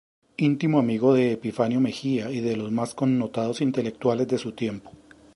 Intimo 0.45 0.79
amigo 0.79 1.13
de 1.13 1.31
Epifanio 1.33 1.79
Mejía 1.79 2.31
y 2.31 2.39
de 2.39 2.55
los 2.57 2.71
más 2.71 2.95
connotados 2.95 3.61
intelectuales 3.61 4.27
de 4.29 4.39
su 4.39 4.53
tiempo. 4.53 4.91